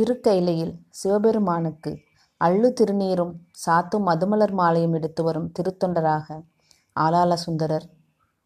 [0.00, 1.90] திருக்கைலையில் சிவபெருமானுக்கு
[2.36, 3.32] அள்ளு திருநீரும்
[3.66, 6.26] சாத்தும் மதுமலர் மாலையும் எடுத்து வரும் திருத்தொண்டராக
[7.00, 7.86] ஆலால சுந்தரர்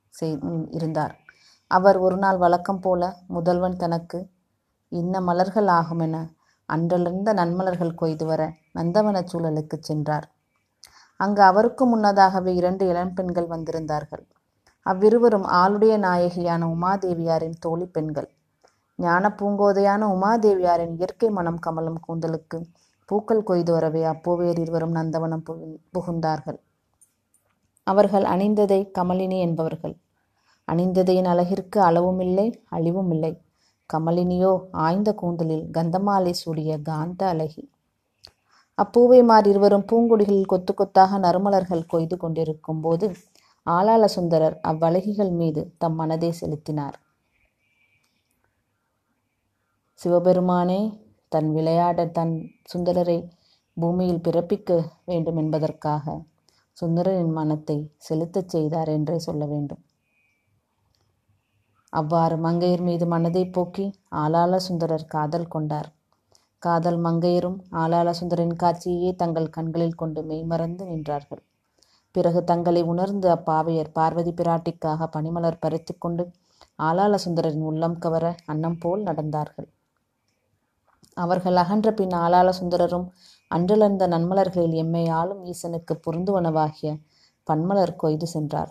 [0.08, 0.38] செய்
[0.70, 1.14] இருந்தார்.
[1.66, 4.28] அவர் ஒரு நாள் வழக்கம் போல முதல்வன் தனக்கு
[4.88, 6.26] இன்ன மலர்கள் ஆகுமென
[6.68, 10.26] அன்றலிருந்த நன்மலர்கள் கொய்து வர நந்தவன சூழலுக்குச் சென்றார்.
[11.16, 14.24] அங்கு அவருக்கு முன்னதாகவே இரண்டு இளம்பெண்கள் வந்திருந்தார்கள்.
[14.82, 18.30] அவ்விருவரும் ஆளுடைய நாயகியான உமாதேவியாரின் தோழி பெண்கள்.
[18.96, 22.64] ஞான பூங்கோதையான உமாதேவியாரின் இயற்கை மனம் கமலும் கூந்தலுக்கு
[23.06, 26.58] பூக்கள் கொய்து வரவே அப்போவேர் இருவரும் நந்தவனம் புகு- புகுந்தார்கள்.
[27.82, 29.96] அவர்கள் அணிந்ததை கமலினி என்பவர்கள்.
[30.72, 33.42] அணிந்ததையின் அழகிற்கு அளவும் இல்லை அழிவும் இல்லை
[33.92, 37.70] கமலினியோ ஆய்ந்த கூந்தலில் கந்தமாலை சூடிய காந்த அழகி.
[38.82, 43.12] அப்பூவைமார் இருவரும் பூங்கொடிகளில் கொத்து கொத்தாக நறுமலர்கள் கொய்து கொண்டிருக்கும் போது
[43.70, 47.00] ஆளாள சுந்தரர் அவ்வழகிகள் மீது தம் மனதை செலுத்தினார்.
[50.04, 50.80] சிவபெருமானே
[51.28, 53.16] தன் விளையாட தன் சுந்தரரை
[53.76, 54.70] பூமியில் பிறப்பிக்க
[55.04, 56.16] வேண்டும் என்பதற்காக
[56.76, 57.76] சுந்தரரின் மனத்தை
[58.08, 59.82] செலுத்தச் செய்தார் என்றே சொல்ல வேண்டும்.
[61.92, 65.88] அவ்வாறு மங்கையர் மீது மனதை போக்கி ஆளாள சுந்தரர் காதல் கொண்டார்.
[66.58, 71.42] காதல் மங்கையரும் ஆளாள சுந்தரின் காட்சியையே தங்கள் கண்களில் கொண்டு மெய்மறந்து நின்றார்கள்.
[72.12, 76.26] பிறகு தங்களை உணர்ந்து அப்பாவையர் பார்வதி பிராட்டிக்காக பனிமலர் பறித்துக் கொண்டு
[76.78, 79.68] ஆளாள சுந்தரின் உள்ளம் கவர அன்னம் போல் நடந்தார்கள்.
[81.14, 83.06] அவர்கள் அகன்ற பின் ஆளாள சுந்தரரும்
[83.50, 86.90] அன்றலர்ந்த நன்மலர்களில் எம்மை ஆளும் ஈசனுக்கு பொருந்துவனவாகிய
[87.46, 88.70] பன்மலர் கொய்து சென்றார்.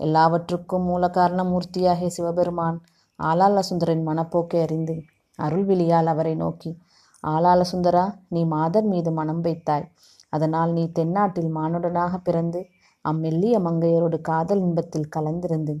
[0.00, 2.78] எல்லாவற்றுக்கும் மூல காரணமூர்த்தியாகிய சிவபெருமான்
[3.18, 4.96] ஆளாள சுந்தரின் மனப்போக்கை அறிந்து
[5.38, 6.70] அருள்விழியால் அவரை நோக்கி
[7.24, 9.86] ஆளாள சுந்தரா நீ மாதர் மீது மனம் வைத்தாய்.
[10.28, 12.60] அதனால் நீ தென்னாட்டில் மானுடனாக பிறந்து
[13.04, 15.74] அம்மெல்லிய மங்கையரோடு காதல் இன்பத்தில் கலந்திருந்து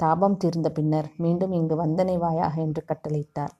[0.00, 3.52] தாபம் தீர்ந்த பின்னர் மீண்டும் இங்கு வந்தனைவாயாக என்று கட்டளையிட்டார்.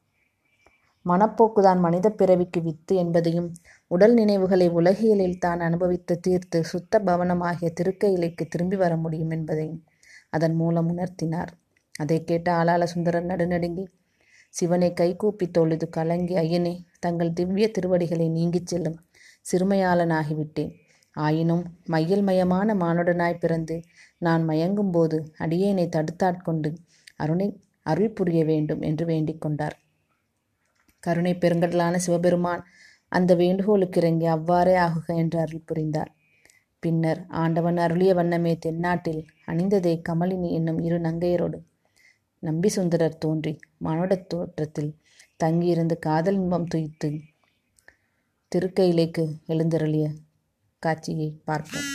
[1.07, 3.49] மனப்போக்குதான் மனித பிறவிக்கு வித்து என்பதையும்
[3.91, 9.81] உடல் நினைவுகளை உலகியலில் தான் அனுபவித்து தீர்த்து சுத்த பவனமாகிய திருக்கையிலைக்கு திரும்பி வர முடியும் என்பதையும்
[10.31, 11.51] அதன் மூலம் உணர்த்தினார்.
[11.95, 13.85] அதை கேட்ட ஆளாள சுந்தரர் நடுநடுங்கி
[14.55, 18.99] சிவனை கைகூப்பி தொழுது கலங்கி ஐயனே தங்கள் திவ்ய திருவடிகளை நீங்கிச் செல்லும்
[19.47, 20.73] சிறுமையாளனாகிவிட்டேன்.
[21.17, 23.77] ஆயினும் மையல் மயமான மானுடனாய் பிறந்து
[24.19, 26.71] நான் மயங்கும்போது அடியேனை தடுத்தாட்கொண்டு
[27.17, 27.49] அருணை
[27.87, 29.77] அருள் புரிய வேண்டும் என்று வேண்டிக் கொண்டார்.
[31.03, 32.63] கருணை பெருங்கடலான சிவபெருமான்
[33.13, 36.11] அந்த வேண்டுகோளுக்கு இறங்கி அவ்வாறே ஆகுக என்று அருள் புரிந்தார்.
[36.83, 41.59] பின்னர் ஆண்டவன் அருளிய வண்ணமே தென்னாட்டில் அணிந்ததே கமலினி என்னும் இரு நங்கையரோடு
[42.43, 43.53] நம்பி சுந்தரர் தோன்றி
[43.85, 44.93] மானுடத் தோற்றத்தில்
[45.37, 47.11] தங்கியிருந்து காதல் இன்பம் துய்த்து
[48.53, 50.07] திருக்கையிலைக்கு எழுந்தருளிய
[50.83, 51.89] காட்சியை பார்ப்போம்.